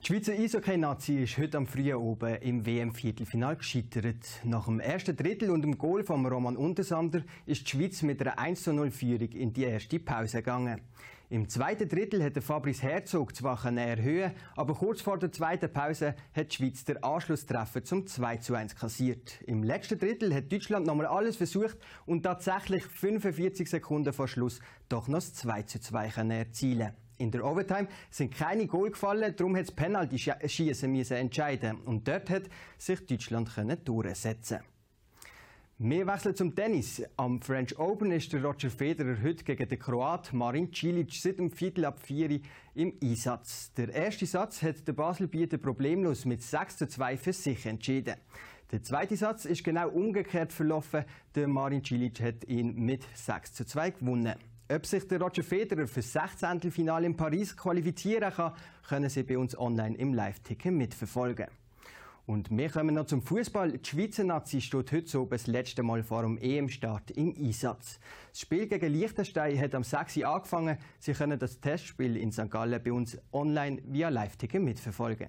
Die 0.00 0.06
Schweizer 0.06 0.32
Eishockey-Nazi 0.32 1.24
ist 1.24 1.38
heute 1.38 1.58
am 1.58 1.66
frühen 1.66 1.96
oben 1.96 2.36
im 2.36 2.64
WM-Viertelfinal 2.64 3.56
gescheitert. 3.56 4.24
Nach 4.44 4.66
dem 4.66 4.78
ersten 4.78 5.16
Drittel 5.16 5.50
und 5.50 5.62
dem 5.62 5.76
Goal 5.76 6.04
von 6.04 6.24
Roman 6.24 6.56
Untersander 6.56 7.24
ist 7.46 7.62
die 7.62 7.70
Schweiz 7.70 8.02
mit 8.02 8.22
einer 8.22 8.38
1-0-Führung 8.38 9.32
in 9.32 9.52
die 9.52 9.64
erste 9.64 9.98
Pause 9.98 10.38
gegangen. 10.38 10.80
Im 11.30 11.48
zweiten 11.48 11.88
Drittel 11.88 12.22
hat 12.22 12.42
Fabrice 12.42 12.84
Herzog 12.84 13.34
zwar 13.34 13.62
erhöhen 13.76 14.30
aber 14.54 14.74
kurz 14.74 15.02
vor 15.02 15.18
der 15.18 15.32
zweiten 15.32 15.70
Pause 15.70 16.14
hat 16.32 16.52
die 16.52 16.56
Schweiz 16.56 16.84
den 16.84 17.02
Anschlusstreffer 17.02 17.82
zum 17.82 18.04
2-1 18.04 18.76
kassiert. 18.76 19.42
Im 19.46 19.64
letzten 19.64 19.98
Drittel 19.98 20.32
hat 20.32 20.50
Deutschland 20.50 20.86
nochmal 20.86 21.06
alles 21.06 21.36
versucht 21.36 21.76
und 22.06 22.22
tatsächlich 22.22 22.84
45 22.86 23.68
Sekunden 23.68 24.12
vor 24.12 24.28
Schluss 24.28 24.60
doch 24.88 25.08
noch 25.08 25.18
das 25.18 25.44
2-2 25.44 26.32
erzielen 26.32 26.92
in 27.18 27.30
der 27.30 27.44
Overtime 27.44 27.88
sind 28.10 28.34
keine 28.34 28.66
Goal 28.66 28.90
gefallen, 28.90 29.34
darum 29.36 29.56
hat 29.56 29.66
das 29.66 29.74
Penalty-Schießen 29.74 30.94
entscheiden 31.10 31.78
und 31.84 32.08
dort 32.08 32.30
hat 32.30 32.44
sich 32.78 33.04
Deutschland 33.06 33.54
können 33.54 33.78
durchsetzen. 33.84 34.60
Wir 35.80 36.08
wechseln 36.08 36.34
zum 36.34 36.56
Tennis. 36.56 37.04
Am 37.16 37.40
French 37.40 37.78
Open 37.78 38.10
ist 38.10 38.32
der 38.32 38.42
Roger 38.42 38.68
Federer 38.68 39.22
heute 39.22 39.44
gegen 39.44 39.68
den 39.68 39.78
Kroat 39.78 40.32
Marin 40.32 40.72
Cilic 40.74 41.12
seit 41.12 41.38
dem 41.38 41.52
Viertel 41.52 41.84
ab 41.84 42.00
4 42.00 42.40
im 42.74 42.94
Einsatz. 43.00 43.72
Der 43.74 43.88
erste 43.90 44.26
Satz 44.26 44.60
hat 44.60 44.88
der 44.88 44.92
Baselbieter 44.94 45.56
problemlos 45.56 46.24
mit 46.24 46.42
6 46.42 46.78
zu 46.78 46.88
2 46.88 47.16
für 47.16 47.32
sich 47.32 47.64
entschieden. 47.64 48.16
Der 48.72 48.82
zweite 48.82 49.16
Satz 49.16 49.44
ist 49.44 49.62
genau 49.62 49.88
umgekehrt 49.88 50.52
verlaufen. 50.52 51.04
Der 51.36 51.46
Marin 51.46 51.84
Cilic 51.84 52.20
hat 52.22 52.44
ihn 52.48 52.74
mit 52.74 53.06
6 53.14 53.54
zu 53.54 53.64
2 53.64 53.90
gewonnen. 53.90 54.34
Ob 54.70 54.84
sich 54.84 55.08
der 55.08 55.18
Roger 55.18 55.42
Federer 55.42 55.86
für 55.86 56.00
das 56.00 56.12
16. 56.12 56.70
Finale 56.70 57.06
in 57.06 57.16
Paris 57.16 57.56
qualifizieren 57.56 58.30
kann, 58.30 58.52
können 58.86 59.08
Sie 59.08 59.22
bei 59.22 59.38
uns 59.38 59.56
online 59.56 59.96
im 59.96 60.12
Live-Ticker 60.12 60.70
mitverfolgen. 60.70 61.46
Und 62.26 62.50
wir 62.50 62.68
kommen 62.68 62.94
noch 62.94 63.06
zum 63.06 63.22
Fußball. 63.22 63.78
Die 63.78 63.88
Schweizer 63.88 64.24
Nazi 64.24 64.60
steht 64.60 64.92
heute 64.92 65.08
so 65.08 65.24
das 65.24 65.46
letzte 65.46 65.82
Mal 65.82 66.02
vor 66.02 66.20
dem 66.20 66.36
EM-Start 66.36 67.12
im 67.12 67.34
Einsatz. 67.34 67.98
Das 68.28 68.40
Spiel 68.40 68.66
gegen 68.66 68.92
Liechtenstein 68.92 69.58
hat 69.58 69.74
am 69.74 69.84
6. 69.84 70.18
Uhr 70.18 70.28
angefangen. 70.28 70.76
Sie 70.98 71.14
können 71.14 71.38
das 71.38 71.60
Testspiel 71.60 72.18
in 72.18 72.30
St. 72.30 72.50
Gallen 72.50 72.82
bei 72.84 72.92
uns 72.92 73.16
online 73.32 73.80
via 73.86 74.10
Live-Ticker 74.10 74.60
mitverfolgen. 74.60 75.28